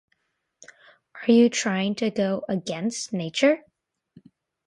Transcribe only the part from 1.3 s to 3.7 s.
you trying to go "against" nature?!